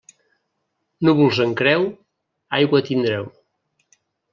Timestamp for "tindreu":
2.91-3.33